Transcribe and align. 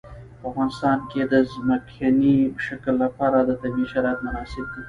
په 0.39 0.43
افغانستان 0.49 0.97
کې 1.09 1.21
د 1.31 1.33
ځمکنی 1.53 2.37
شکل 2.67 2.93
لپاره 3.03 3.37
طبیعي 3.61 3.85
شرایط 3.93 4.19
مناسب 4.25 4.65
دي. 4.73 4.79